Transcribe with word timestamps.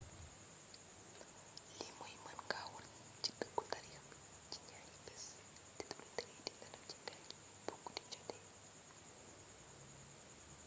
li 1.79 1.87
mooy 1.97 2.15
mën 2.25 2.37
nga 2.45 2.59
wër 2.71 2.85
ci 3.21 3.29
dëkku 3.39 3.63
taarix 3.71 4.05
bi 4.09 4.17
ci 4.51 4.59
ñaari 4.67 4.97
bés 5.05 5.25
té 5.77 5.83
dula 5.89 6.07
tere 6.17 6.35
di 6.47 6.51
nélaw 6.59 6.83
ci 6.89 6.95
gaal 7.07 7.27
gi 7.31 7.43
bu 7.65 7.73
guddi 7.85 8.15
joote 8.27 8.39